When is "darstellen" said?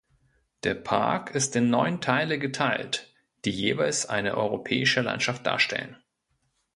5.45-5.95